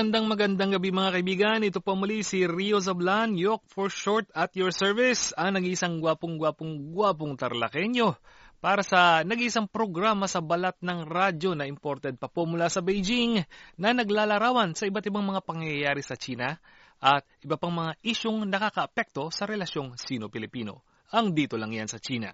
Magandang 0.00 0.32
magandang 0.32 0.72
gabi 0.80 0.96
mga 0.96 1.12
kaibigan. 1.12 1.60
Ito 1.60 1.84
po 1.84 1.92
muli 1.92 2.24
si 2.24 2.48
Rio 2.48 2.80
Zablan, 2.80 3.36
Yok 3.36 3.68
for 3.68 3.92
short 3.92 4.32
at 4.32 4.48
your 4.56 4.72
service, 4.72 5.36
ang 5.36 5.60
nag-isang 5.60 6.00
gwapong-gwapong 6.00 6.96
gwapong 6.96 7.36
tarlakenyo 7.36 8.16
para 8.64 8.80
sa 8.80 9.20
nag-isang 9.28 9.68
programa 9.68 10.24
sa 10.24 10.40
balat 10.40 10.80
ng 10.80 11.04
radyo 11.04 11.52
na 11.52 11.68
imported 11.68 12.16
pa 12.16 12.32
po 12.32 12.48
mula 12.48 12.72
sa 12.72 12.80
Beijing 12.80 13.44
na 13.76 13.92
naglalarawan 13.92 14.72
sa 14.72 14.88
iba't 14.88 15.04
ibang 15.04 15.28
mga 15.28 15.44
pangyayari 15.44 16.00
sa 16.00 16.16
China 16.16 16.56
at 16.96 17.28
iba 17.44 17.60
pang 17.60 17.76
mga 17.76 18.00
isyong 18.00 18.48
nakakaapekto 18.48 19.28
sa 19.28 19.44
relasyong 19.44 20.00
Sino-Pilipino. 20.00 20.80
Ang 21.12 21.36
dito 21.36 21.60
lang 21.60 21.76
yan 21.76 21.92
sa 21.92 22.00
China. 22.00 22.32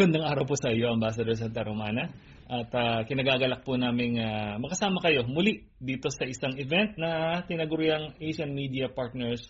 Magandang 0.00 0.32
araw 0.32 0.48
po 0.48 0.56
sa 0.56 0.72
iyo, 0.72 0.96
Ambassador 0.96 1.36
Santa 1.36 1.60
Romana. 1.60 2.08
At 2.48 2.72
uh, 2.72 3.04
kinagagalak 3.04 3.60
po 3.68 3.76
namin 3.76 4.16
uh, 4.16 4.56
makasama 4.56 4.96
kayo 5.04 5.28
muli 5.28 5.68
dito 5.76 6.08
sa 6.08 6.24
isang 6.24 6.56
event 6.56 6.96
na 6.96 7.44
tinaguriang 7.44 8.16
Asian 8.16 8.48
Media 8.56 8.88
Partners 8.88 9.44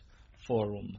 Forum. 0.50 0.98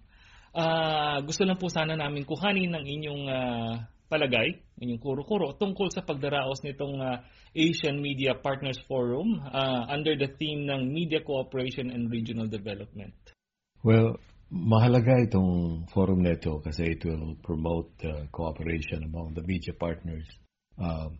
Uh, 0.55 1.19
gusto 1.27 1.43
lang 1.43 1.59
po 1.59 1.67
sana 1.67 1.99
namin 1.99 2.23
kuhanin 2.23 2.71
ng 2.79 2.85
inyong 2.95 3.23
uh, 3.27 3.73
palagay, 4.07 4.55
inyong 4.79 5.03
kuro-kuro 5.03 5.51
tungkol 5.59 5.91
sa 5.91 6.07
pagdaraos 6.07 6.63
nitong 6.63 7.03
uh, 7.03 7.19
Asian 7.51 7.99
Media 7.99 8.31
Partners 8.39 8.79
Forum 8.87 9.35
uh, 9.51 9.83
under 9.91 10.15
the 10.15 10.31
theme 10.39 10.63
ng 10.63 10.95
Media 10.95 11.19
Cooperation 11.27 11.91
and 11.91 12.07
Regional 12.07 12.47
Development. 12.47 13.11
Well, 13.83 14.15
mahalaga 14.51 15.15
itong 15.23 15.87
forum 15.87 16.27
nito 16.27 16.59
kasi 16.59 16.99
it 16.99 17.01
will 17.07 17.39
promote 17.39 17.95
uh, 18.03 18.27
cooperation 18.35 19.07
among 19.07 19.33
the 19.33 19.43
media 19.47 19.71
partners. 19.71 20.27
Um, 20.75 21.17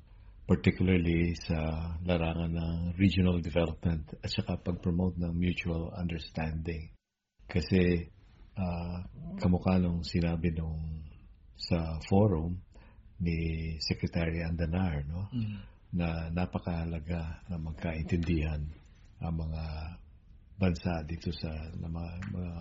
particularly 0.52 1.32
sa 1.48 1.96
larangan 2.04 2.52
ng 2.52 2.78
regional 3.00 3.40
development 3.40 4.04
at 4.20 4.28
saka 4.28 4.59
pag-promote 4.59 5.16
ng 5.16 5.32
mutual 5.32 5.96
understanding. 5.96 6.92
Kasi 7.48 8.04
uh, 8.59 9.00
kamukha 9.40 9.80
nung 9.80 10.04
sinabi 10.04 10.52
nung 10.52 11.08
sa 11.56 11.96
forum 12.04 12.59
ni 13.24 13.80
Secretary 13.80 14.44
Andanar 14.44 15.08
no 15.08 15.32
mm. 15.32 15.58
na 15.96 16.28
napakahalaga 16.36 17.48
na 17.48 17.56
magkaintindihan 17.56 18.59
ang 19.24 19.36
mga 19.40 19.64
bansa 20.59 21.06
dito 21.08 21.32
sa 21.32 21.54
na 21.80 21.88
mga, 21.88 22.12
mga 22.34 22.56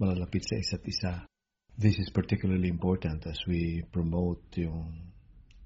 malalapit 0.00 0.44
sa 0.44 0.56
isa't 0.56 0.84
isa. 0.86 1.12
This 1.78 1.98
is 1.98 2.10
particularly 2.12 2.68
important 2.68 3.26
as 3.26 3.38
we 3.48 3.82
promote 3.92 4.42
yung 4.54 5.12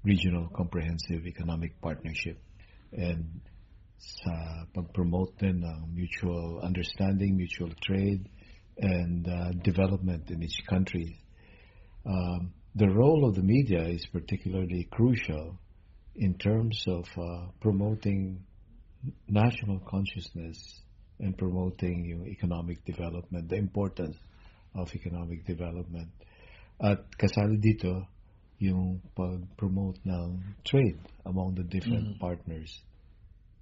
regional 0.03 0.47
comprehensive 0.55 1.27
economic 1.27 1.79
partnership 1.81 2.39
and 2.91 3.41
sa 3.97 4.63
pag-promote 4.73 5.35
din 5.41 5.59
ng 5.65 5.91
mutual 5.91 6.61
understanding, 6.61 7.35
mutual 7.35 7.73
trade, 7.81 8.29
and 8.77 9.27
uh, 9.27 9.51
development 9.63 10.29
in 10.29 10.43
each 10.43 10.61
country. 10.69 11.17
Um, 12.05 12.53
the 12.75 12.87
role 12.87 13.27
of 13.27 13.35
the 13.35 13.41
media 13.41 13.83
is 13.89 14.05
particularly 14.05 14.87
crucial 14.91 15.57
in 16.15 16.37
terms 16.37 16.83
of 16.87 17.05
uh, 17.17 17.49
promoting 17.59 18.45
national 19.27 19.79
consciousness 19.79 20.57
and 21.19 21.37
promoting 21.37 22.05
you 22.05 22.15
know, 22.17 22.25
economic 22.25 22.83
development, 22.85 23.49
the 23.49 23.55
importance 23.55 24.17
of 24.75 24.93
economic 24.93 25.45
development. 25.45 26.09
At 26.79 27.09
kasali 27.17 27.57
dito, 27.57 28.05
yung 28.59 29.01
pag-promote 29.15 30.01
ng 30.05 30.57
trade 30.63 30.99
among 31.25 31.55
the 31.55 31.63
different 31.63 32.17
mm. 32.17 32.19
partners. 32.19 32.81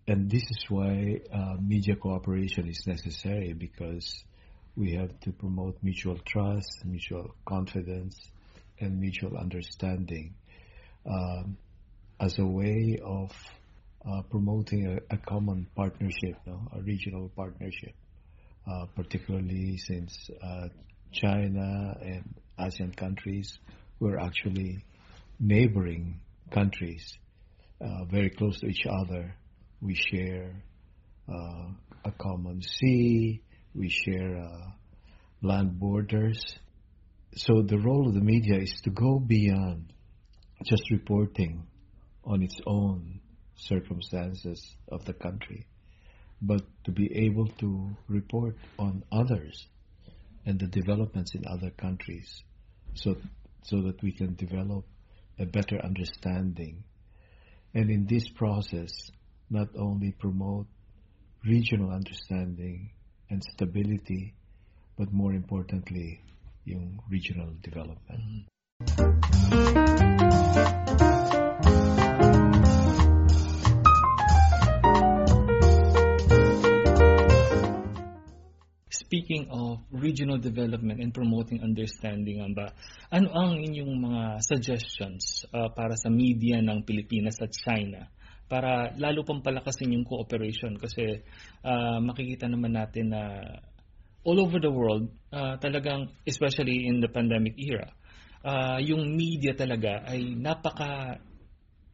And 0.08 0.30
this 0.30 0.44
is 0.44 0.66
why 0.70 1.20
uh, 1.34 1.56
media 1.60 1.96
cooperation 1.96 2.68
is 2.68 2.84
necessary 2.86 3.54
because 3.54 4.24
we 4.76 4.94
have 4.94 5.20
to 5.22 5.32
promote 5.32 5.78
mutual 5.82 6.18
trust, 6.26 6.86
mutual 6.86 7.34
confidence, 7.46 8.16
and 8.80 9.00
mutual 9.00 9.38
understanding 9.38 10.36
um, 11.06 11.58
as 12.20 12.38
a 12.40 12.46
way 12.46 13.00
of 13.04 13.32
uh, 14.10 14.22
promoting 14.30 14.88
a, 14.88 15.16
a, 15.16 15.18
common 15.18 15.68
partnership, 15.76 16.36
no? 16.46 16.68
a 16.76 16.82
regional 16.82 17.30
partnership, 17.36 17.94
uh, 18.68 18.86
particularly 18.96 19.78
since 19.78 20.30
uh, 20.44 20.68
China 21.12 21.96
and 22.02 22.36
ASEAN 22.60 22.96
countries 22.96 23.58
we're 24.00 24.18
actually 24.20 24.84
neighboring 25.40 26.20
countries, 26.52 27.18
uh, 27.82 28.06
very 28.06 28.30
close 28.30 28.60
to 28.60 28.68
each 28.68 28.86
other. 28.90 29.36
We 29.82 29.96
share 29.96 30.52
uh, 31.30 31.68
a 32.04 32.12
common 32.18 32.62
sea, 32.62 33.42
we 33.74 33.90
share 33.90 34.50
land 35.42 35.80
borders. 35.80 36.42
So 37.36 37.62
the 37.62 37.78
role 37.78 38.08
of 38.08 38.14
the 38.14 38.22
media 38.22 38.60
is 38.60 38.82
to 38.84 38.90
go 38.90 39.20
beyond 39.20 39.92
just 40.64 40.90
reporting 40.92 41.68
on 42.24 42.42
its 42.42 42.60
own 42.66 43.20
circumstances 43.56 44.76
of 44.90 45.06
the 45.06 45.14
country, 45.14 45.66
but 46.42 46.64
to 46.84 46.92
be 46.92 47.26
able 47.26 47.48
to 47.48 47.96
report 48.08 48.56
on 48.78 49.04
others 49.12 49.68
and 50.46 50.60
the 50.60 50.68
developments 50.68 51.34
in 51.34 51.46
other 51.48 51.72
countries. 51.72 52.44
So 52.94 53.18
so 53.66 53.82
that 53.82 54.02
we 54.04 54.12
can 54.12 54.36
develop 54.36 54.86
a 55.40 55.46
better 55.46 55.80
understanding. 55.84 56.84
And 57.74 57.90
in 57.90 58.06
this 58.06 58.30
process, 58.30 59.12
not 59.50 59.70
only 59.78 60.12
promote 60.12 60.68
regional 61.44 61.92
understanding 61.92 62.92
and 63.30 63.44
stability, 63.44 64.36
but 64.98 65.12
more 65.12 65.34
importantly, 65.34 66.22
yung 66.64 67.02
regional 67.10 67.54
development. 67.62 68.46
Mm-hmm. 68.88 70.85
Speaking 79.26 79.50
of 79.50 79.82
regional 79.90 80.38
development 80.38 81.02
and 81.02 81.10
promoting 81.10 81.58
understanding, 81.66 82.46
ba, 82.54 82.70
ano 83.10 83.34
ang 83.34 83.58
inyong 83.58 83.98
mga 83.98 84.24
suggestions 84.46 85.50
uh, 85.50 85.74
para 85.74 85.98
sa 85.98 86.14
media 86.14 86.62
ng 86.62 86.86
Pilipinas 86.86 87.42
at 87.42 87.50
China 87.50 88.06
para 88.46 88.94
lalo 89.02 89.26
pang 89.26 89.42
palakasin 89.42 89.98
yung 89.98 90.06
cooperation 90.06 90.78
kasi 90.78 91.26
uh, 91.66 91.98
makikita 91.98 92.46
naman 92.46 92.78
natin 92.78 93.10
na 93.10 93.42
all 94.22 94.38
over 94.38 94.62
the 94.62 94.70
world, 94.70 95.10
uh, 95.34 95.58
talagang 95.58 96.14
especially 96.30 96.86
in 96.86 97.02
the 97.02 97.10
pandemic 97.10 97.58
era, 97.58 97.90
uh, 98.46 98.78
yung 98.78 99.10
media 99.18 99.58
talaga 99.58 100.06
ay 100.06 100.38
napaka 100.38 101.18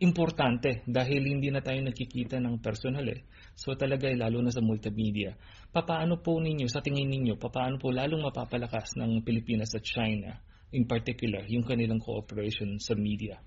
importante 0.03 0.83
dahil 0.83 1.23
hindi 1.23 1.47
na 1.47 1.63
tayo 1.63 1.79
nakikita 1.79 2.43
ng 2.43 2.59
personal 2.59 3.07
eh. 3.07 3.23
So 3.55 3.75
talaga 3.75 4.09
eh, 4.09 4.17
lalo 4.17 4.41
na 4.41 4.51
sa 4.51 4.63
multimedia. 4.63 5.35
Papaano 5.71 6.19
po 6.19 6.39
ninyo, 6.39 6.67
sa 6.67 6.81
tingin 6.81 7.07
ninyo, 7.07 7.37
papaano 7.37 7.77
po 7.77 7.93
lalong 7.93 8.27
mapapalakas 8.27 8.97
ng 8.97 9.21
Pilipinas 9.21 9.75
at 9.77 9.85
China, 9.85 10.35
in 10.71 10.87
particular, 10.87 11.43
yung 11.47 11.67
kanilang 11.67 11.99
cooperation 11.99 12.79
sa 12.79 12.95
media? 12.95 13.39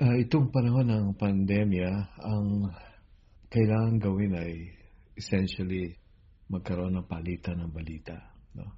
Uh, 0.00 0.18
itong 0.18 0.50
panahon 0.50 0.88
ng 0.88 1.06
pandemya, 1.14 1.90
ang 2.24 2.72
kailangan 3.52 4.00
gawin 4.00 4.32
ay 4.34 4.52
essentially 5.14 5.94
magkaroon 6.48 6.96
ng 6.96 7.08
palitan 7.08 7.60
ng 7.60 7.70
balita. 7.70 8.16
No? 8.56 8.72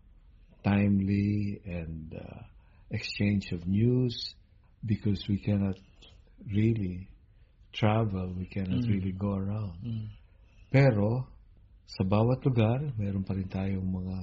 Timely 0.63 1.63
and 1.65 2.15
uh, 2.15 2.43
exchange 2.91 3.55
of 3.55 3.67
news 3.67 4.35
because 4.85 5.27
we 5.31 5.39
cannot 5.39 5.79
really 6.47 7.09
travel, 7.73 8.35
we 8.37 8.47
cannot 8.47 8.85
mm. 8.85 8.91
really 8.91 9.13
go 9.13 9.35
around. 9.35 9.79
Mm. 9.83 10.09
Pero, 10.75 11.23
sa 11.87 12.03
bawat 12.03 12.43
lugar, 12.43 12.83
mayroon 12.99 13.23
pa 13.23 13.39
rin 13.39 13.47
tayong 13.47 13.87
mga 13.95 14.19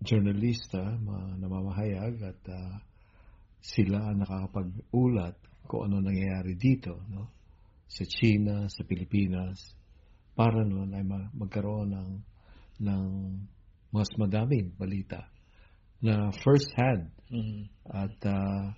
journalista, 0.00 0.80
mga 0.80 1.44
namamahayag 1.44 2.14
at 2.24 2.40
uh, 2.48 2.80
sila 3.60 4.00
ang 4.00 4.24
nakakapag-ulat 4.24 5.36
kung 5.68 5.92
ano 5.92 6.00
nangyayari 6.00 6.56
dito, 6.56 7.04
no? 7.12 7.36
Sa 7.84 8.00
China, 8.08 8.64
sa 8.72 8.80
Pilipinas, 8.88 9.76
para 10.32 10.64
noon 10.64 10.88
ay 10.96 11.04
magkaroon 11.36 11.92
ng, 11.92 12.10
ng 12.88 13.04
mas 13.92 14.08
madaming 14.16 14.72
balita 14.72 15.28
na 16.00 16.32
first 16.32 16.72
hand 16.80 17.12
mm-hmm. 17.28 17.68
at 17.92 18.16
uh, 18.24 18.72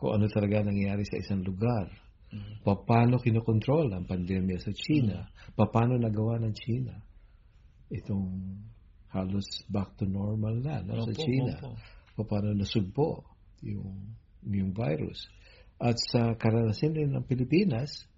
kung 0.00 0.16
ano 0.16 0.32
talaga 0.32 0.64
nangyayari 0.64 1.04
sa 1.04 1.20
isang 1.20 1.44
lugar 1.44 1.92
Mm. 2.32 2.64
Paano 2.64 3.20
kinokontrol 3.20 3.92
ang 3.92 4.08
pandemya 4.08 4.58
sa 4.58 4.72
China? 4.72 5.28
Mm. 5.28 5.54
Paano 5.54 6.00
nagawa 6.00 6.40
ng 6.40 6.54
China? 6.56 6.96
Itong 7.92 8.28
halos 9.12 9.44
back 9.68 10.00
to 10.00 10.08
normal 10.08 10.56
na 10.64 10.80
no, 10.80 11.04
sa 11.04 11.12
China. 11.12 11.52
Opo. 12.16 12.24
paano 12.24 12.56
nasugpo 12.56 13.24
yung, 13.60 14.16
yung 14.48 14.72
virus. 14.72 15.28
At 15.76 16.00
sa 16.00 16.32
karanasan 16.32 16.96
din 16.96 17.12
ng 17.12 17.28
Pilipinas, 17.28 18.08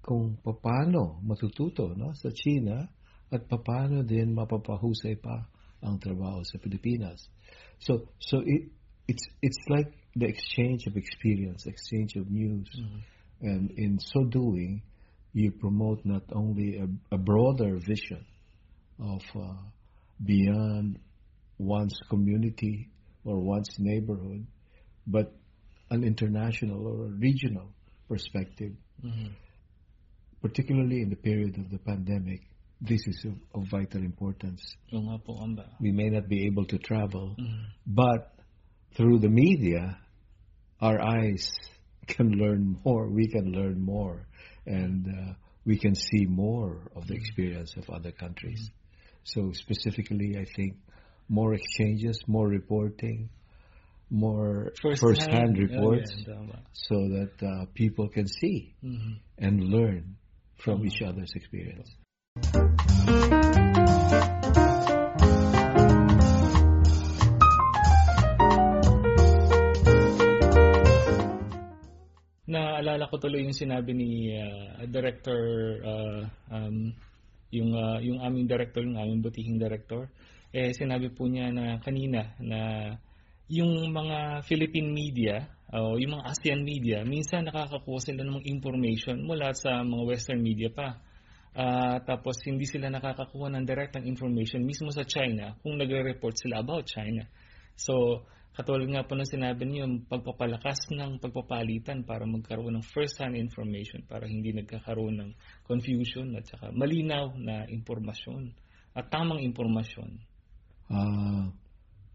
kung 0.00 0.40
paano 0.40 1.20
matututo 1.20 1.92
no, 1.92 2.16
sa 2.16 2.32
China 2.32 2.88
at 3.30 3.44
paano 3.46 4.00
din 4.02 4.32
mapapahusay 4.32 5.20
pa 5.20 5.44
ang 5.84 6.00
trabaho 6.00 6.40
sa 6.44 6.56
Pilipinas. 6.56 7.28
So 7.80 8.08
so 8.20 8.40
it 8.44 8.72
it's 9.08 9.24
it's 9.40 9.62
like 9.68 9.92
the 10.16 10.28
exchange 10.28 10.88
of 10.88 10.96
experience, 10.96 11.64
exchange 11.68 12.16
of 12.16 12.28
news. 12.28 12.68
Mm. 12.74 13.00
And 13.40 13.70
in 13.76 13.98
so 13.98 14.24
doing, 14.24 14.82
you 15.32 15.52
promote 15.52 16.04
not 16.04 16.22
only 16.32 16.78
a, 16.78 17.14
a 17.14 17.18
broader 17.18 17.76
vision 17.76 18.24
of 18.98 19.22
uh, 19.34 19.54
beyond 20.24 20.98
one's 21.58 21.98
community 22.08 22.90
or 23.24 23.38
one's 23.38 23.70
neighborhood, 23.78 24.46
but 25.06 25.32
an 25.90 26.04
international 26.04 26.86
or 26.86 27.06
a 27.06 27.10
regional 27.10 27.68
perspective. 28.08 28.72
Mm. 29.04 29.30
Particularly 30.42 31.02
in 31.02 31.10
the 31.10 31.16
period 31.16 31.58
of 31.58 31.70
the 31.70 31.78
pandemic, 31.78 32.40
this 32.80 33.00
is 33.06 33.24
of, 33.24 33.34
of 33.62 33.68
vital 33.70 34.02
importance. 34.02 34.62
Yung 34.88 35.08
nga 35.08 35.18
po, 35.18 35.36
amba. 35.42 35.68
We 35.80 35.92
may 35.92 36.08
not 36.08 36.28
be 36.28 36.46
able 36.46 36.64
to 36.66 36.78
travel, 36.78 37.36
Mm. 37.38 37.64
but 37.86 38.32
through 38.96 39.18
the 39.20 39.28
media, 39.28 39.98
our 40.80 41.00
eyes 41.00 41.50
can 42.06 42.32
learn 42.32 42.78
more. 42.84 43.08
We 43.08 43.28
can 43.28 43.52
learn 43.52 43.80
more, 43.80 44.26
and 44.66 45.06
uh, 45.06 45.32
we 45.64 45.78
can 45.78 45.94
see 45.94 46.26
more 46.26 46.90
of 46.96 47.06
the 47.06 47.14
experience 47.14 47.76
of 47.76 47.88
other 47.90 48.12
countries. 48.12 48.70
So 49.24 49.52
specifically, 49.52 50.36
I 50.38 50.44
think 50.44 50.76
more 51.28 51.54
exchanges, 51.54 52.20
more 52.26 52.48
reporting, 52.48 53.30
more 54.10 54.72
first-hand 54.82 55.56
reports, 55.58 56.12
Oh, 56.28 56.42
yeah, 56.48 56.56
so 56.72 56.94
that 57.08 57.42
uh, 57.42 57.66
people 57.74 58.08
can 58.08 58.26
see 58.26 58.74
Mhm. 58.82 59.20
and 59.38 59.62
learn 59.62 60.16
from 60.56 60.78
Tama. 60.78 60.86
each 60.86 61.02
other's 61.02 61.32
experience. 61.34 61.96
Naalala 72.50 73.06
ko 73.06 73.22
tuloy 73.22 73.46
yung 73.46 73.54
sinabi 73.54 73.94
ni 73.94 74.34
ah, 74.34 74.82
Director 74.90 75.42
ah, 75.86 76.22
um, 76.50 76.90
yung 77.54 77.70
ah, 77.78 78.02
yung 78.02 78.18
aming 78.18 78.50
director, 78.50 78.82
yung 78.82 78.98
aming 78.98 79.22
butihing 79.22 79.58
director. 79.62 80.10
Eh 80.50 80.74
sinabi 80.74 81.14
po 81.14 81.30
niya 81.30 81.54
na 81.54 81.78
kanina 81.78 82.34
na 82.42 82.60
yung 83.46 83.94
mga 83.94 84.42
Philippine 84.46 84.90
media 84.90 85.46
o 85.70 85.94
yung 85.98 86.18
mga 86.18 86.26
ASEAN 86.26 86.62
media, 86.66 87.06
minsan 87.06 87.46
nakakakuha 87.46 87.98
sila 88.02 88.26
ng 88.26 88.42
information 88.46 89.22
mula 89.22 89.54
sa 89.54 89.86
mga 89.86 90.02
Western 90.06 90.42
media 90.42 90.70
pa. 90.74 90.98
Ah, 91.54 91.98
tapos 92.02 92.38
hindi 92.46 92.66
sila 92.66 92.90
nakakakuha 92.90 93.50
ng 93.54 93.66
direct 93.66 93.98
ng 93.98 94.06
information 94.06 94.62
mismo 94.62 94.90
sa 94.90 95.02
China 95.06 95.54
kung 95.62 95.78
nagre-report 95.78 96.34
sila 96.34 96.62
about 96.62 96.86
China. 96.86 97.26
So, 97.74 98.26
katulad 98.56 98.86
nga 98.90 99.06
po 99.06 99.14
ng 99.16 99.28
sinabi 99.28 99.62
niyo, 99.66 99.86
pagpapalakas 100.10 100.90
ng 100.92 101.22
pagpapalitan 101.22 102.02
para 102.04 102.26
magkaroon 102.26 102.78
ng 102.78 102.86
first-hand 102.86 103.38
information 103.38 104.02
para 104.04 104.26
hindi 104.26 104.52
nagkakaroon 104.52 105.16
ng 105.22 105.30
confusion 105.64 106.34
at 106.34 106.46
saka 106.46 106.74
malinaw 106.74 107.34
na 107.38 107.64
impormasyon 107.70 108.52
at 108.94 109.06
tamang 109.08 109.40
impormasyon. 109.46 110.18
Ah, 110.90 111.46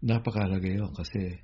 napakahalaga 0.04 0.68
yun 0.68 0.92
kasi 0.92 1.40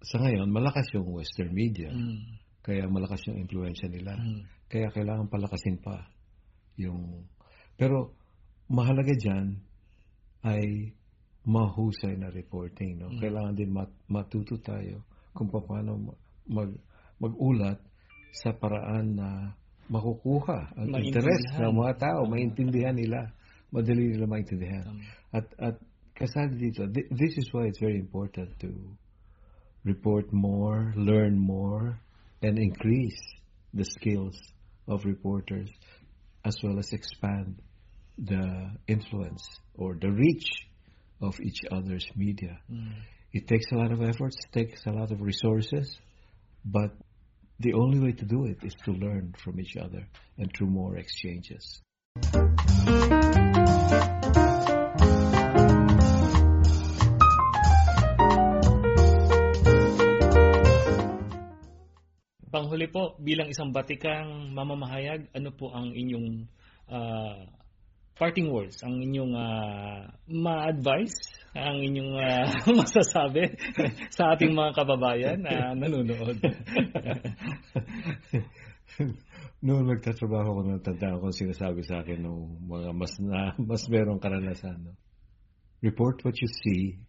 sa 0.00 0.16
ngayon, 0.16 0.48
malakas 0.48 0.88
yung 0.96 1.12
Western 1.12 1.52
media. 1.52 1.92
Mm. 1.92 2.40
Kaya 2.64 2.88
malakas 2.88 3.20
yung 3.28 3.40
influensya 3.40 3.88
nila. 3.88 4.16
Mm. 4.16 4.48
Kaya 4.68 4.88
kailangan 4.88 5.28
palakasin 5.28 5.76
pa 5.80 6.08
yung... 6.80 7.28
Pero 7.76 8.16
mahalaga 8.68 9.12
dyan 9.12 9.60
ay 10.40 10.92
mahusay 11.46 12.16
na 12.20 12.28
reporting. 12.28 13.00
No? 13.00 13.08
Mm. 13.08 13.20
Kailangan 13.20 13.54
din 13.56 13.70
mat- 13.72 14.00
matuto 14.08 14.60
tayo 14.60 15.00
kung 15.32 15.48
paano 15.48 16.16
mag, 16.50 16.70
mag-ulat 17.20 17.78
sa 18.34 18.52
paraan 18.52 19.16
na 19.16 19.28
makukuha 19.90 20.78
ang 20.78 20.94
interes 21.02 21.42
ng 21.58 21.74
mga 21.74 21.94
tao, 21.98 22.22
maintindihan 22.30 22.94
nila, 22.94 23.26
madali 23.74 24.14
nila 24.14 24.26
maintindihan. 24.30 24.86
At 25.34 25.50
at 25.58 25.76
kasali 26.14 26.70
dito, 26.70 26.86
thi- 26.86 27.10
this 27.10 27.34
is 27.34 27.50
why 27.50 27.66
it's 27.66 27.82
very 27.82 27.98
important 27.98 28.54
to 28.62 28.70
report 29.82 30.30
more, 30.30 30.94
learn 30.94 31.34
more, 31.34 31.98
and 32.42 32.58
increase 32.58 33.18
the 33.74 33.84
skills 33.84 34.36
of 34.86 35.02
reporters, 35.04 35.70
as 36.44 36.54
well 36.62 36.78
as 36.78 36.92
expand 36.92 37.58
the 38.20 38.76
influence 38.86 39.42
or 39.74 39.96
the 39.96 40.10
reach 40.10 40.69
of 41.20 41.40
each 41.40 41.60
other's 41.70 42.06
media. 42.16 42.58
Mm. 42.72 42.92
It 43.32 43.46
takes 43.46 43.70
a 43.72 43.76
lot 43.76 43.92
of 43.92 44.02
efforts, 44.02 44.36
takes 44.52 44.86
a 44.86 44.90
lot 44.90 45.12
of 45.12 45.20
resources, 45.20 45.98
but 46.64 46.90
the 47.60 47.74
only 47.74 48.00
way 48.00 48.12
to 48.12 48.24
do 48.24 48.46
it 48.46 48.64
is 48.64 48.74
to 48.84 48.92
learn 48.92 49.34
from 49.36 49.60
each 49.60 49.76
other 49.76 50.08
and 50.38 50.50
through 50.56 50.72
more 50.72 50.96
exchanges. 50.96 51.80
Panghuli 62.50 62.90
po, 62.90 63.14
bilang 63.22 63.46
isang 63.46 63.70
batikang 63.70 64.50
mamamahayag, 64.50 65.30
ano 65.36 65.54
po 65.54 65.70
ang 65.70 65.94
inyong 65.94 66.50
ah, 66.90 67.46
parting 68.20 68.52
words, 68.52 68.84
ang 68.84 69.00
inyong 69.00 69.32
ah, 69.32 70.12
ma-advise, 70.28 71.16
ang 71.56 71.80
inyong 71.80 72.20
ah, 72.20 72.52
masasabi 72.84 73.56
sa 74.16 74.36
ating 74.36 74.52
mga 74.52 74.76
kababayan 74.76 75.40
na 75.40 75.72
nanonood? 75.72 76.36
Noong 79.64 79.88
nagtatrabaho 79.88 80.60
ko, 80.60 80.60
natandaan 80.68 81.24
ko 81.24 81.32
sinasabi 81.32 81.80
sa 81.80 82.04
akin 82.04 82.20
ng 82.20 82.68
mga 82.68 82.88
mas 82.92 83.16
na, 83.24 83.56
mas 83.56 83.88
merong 83.88 84.20
karanasan. 84.20 84.84
No? 84.84 84.92
Report 85.80 86.20
what 86.20 86.36
you 86.44 86.48
see, 86.48 87.00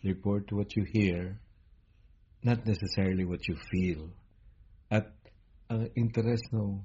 report 0.00 0.48
what 0.56 0.72
you 0.72 0.88
hear, 0.88 1.36
not 2.40 2.64
necessarily 2.64 3.28
what 3.28 3.44
you 3.44 3.60
feel. 3.68 4.08
At 4.88 5.12
ang 5.68 5.92
interes 5.92 6.40
ng 6.48 6.80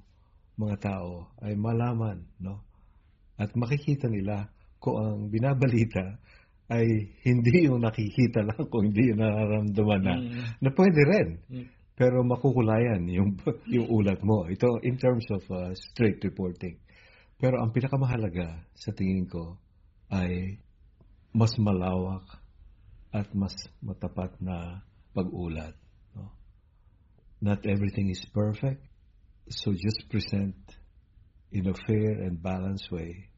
mga 0.59 0.75
tao 0.83 1.31
ay 1.39 1.55
malaman, 1.55 2.27
no? 2.35 2.67
At 3.41 3.57
makikita 3.57 4.05
nila 4.05 4.45
kung 4.77 5.01
ang 5.01 5.19
binabalita 5.33 6.21
ay 6.69 7.09
hindi 7.25 7.65
yung 7.65 7.81
nakikita 7.81 8.45
lang, 8.45 8.69
kung 8.69 8.93
hindi 8.93 9.09
yung 9.09 9.19
nararamdaman 9.19 10.01
na, 10.05 10.15
Mm. 10.21 10.41
na 10.61 10.69
pwede 10.69 11.01
rin. 11.09 11.29
Mm. 11.49 11.65
Pero 11.97 12.21
makukulayan 12.21 13.01
yung 13.09 13.33
yung 13.75 13.89
ulat 13.89 14.21
mo. 14.21 14.45
Ito 14.45 14.85
in 14.85 15.01
terms 15.01 15.25
of 15.33 15.41
uh, 15.49 15.73
straight 15.73 16.21
reporting. 16.21 16.77
Pero 17.41 17.57
ang 17.57 17.73
pinakamahalaga 17.73 18.61
sa 18.77 18.93
tingin 18.93 19.25
ko 19.25 19.57
ay 20.13 20.61
mas 21.33 21.57
malawak 21.57 22.25
at 23.11 23.27
mas 23.33 23.57
matapat 23.81 24.37
na 24.37 24.85
pag-ulat. 25.17 25.73
No? 26.15 26.29
Not 27.41 27.65
everything 27.65 28.13
is 28.13 28.21
perfect. 28.29 28.85
So 29.49 29.73
just 29.73 30.07
present 30.07 30.55
in 31.51 31.67
a 31.67 31.75
fair 31.75 32.23
and 32.23 32.39
balanced 32.39 32.87
way 32.93 33.30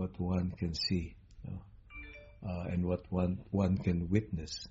what 0.00 0.18
one 0.18 0.50
can 0.58 0.74
see 0.74 1.14
no? 1.46 1.58
uh, 2.48 2.64
and 2.72 2.86
what 2.86 3.02
one 3.10 3.38
one 3.50 3.76
can 3.76 4.08
witness. 4.08 4.66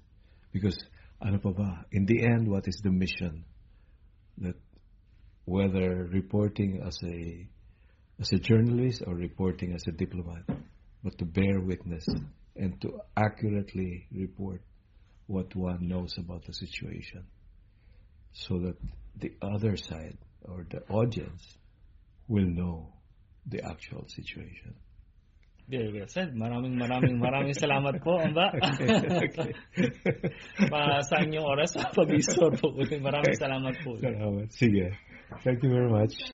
Because 0.51 0.77
ano 1.21 1.37
pa 1.37 1.51
ba? 1.51 1.85
In 1.91 2.05
the 2.05 2.25
end, 2.25 2.47
what 2.47 2.67
is 2.67 2.81
the 2.83 2.89
mission? 2.89 3.45
That 4.39 4.55
whether 5.45 6.09
reporting 6.11 6.81
as 6.81 6.97
a 7.03 7.47
as 8.19 8.31
a 8.33 8.39
journalist 8.39 9.03
or 9.05 9.13
reporting 9.13 9.73
as 9.73 9.83
a 9.87 9.91
diplomat, 9.91 10.49
but 11.03 11.17
to 11.19 11.25
bear 11.25 11.61
witness 11.61 12.05
and 12.55 12.81
to 12.81 12.99
accurately 13.15 14.07
report 14.11 14.61
what 15.27 15.55
one 15.55 15.87
knows 15.87 16.17
about 16.17 16.45
the 16.45 16.53
situation, 16.53 17.23
so 18.33 18.57
that 18.65 18.77
the 19.15 19.31
other 19.41 19.77
side 19.77 20.17
or 20.41 20.65
the 20.71 20.81
audience 20.89 21.45
will 22.27 22.49
know 22.49 22.93
the 23.45 23.63
actual 23.63 24.05
situation. 24.07 24.73
Very 25.69 25.93
well 25.93 26.09
said. 26.09 26.33
Maraming 26.33 26.81
maraming 26.81 27.21
maraming 27.21 27.53
salamat 27.53 28.01
po, 28.01 28.17
Amba. 28.17 28.49
Pa, 30.73 31.05
sa 31.05 31.21
inyong 31.21 31.45
oras 31.45 31.77
sa 31.77 31.93
pag-istor 31.93 32.57
po. 32.57 32.73
Maraming 32.73 33.37
salamat 33.37 33.77
po. 33.85 33.93
Salamat. 34.01 34.49
Sige. 34.49 34.97
Thank 35.45 35.61
you 35.61 35.69
very 35.69 35.93
much. 35.93 36.33